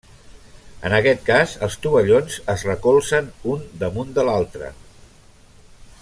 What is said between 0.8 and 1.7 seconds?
En aquest cas,